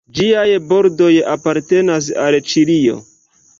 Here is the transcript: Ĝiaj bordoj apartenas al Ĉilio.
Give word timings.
Ĝiaj 0.19 0.45
bordoj 0.71 1.09
apartenas 1.35 2.11
al 2.25 2.41
Ĉilio. 2.55 3.01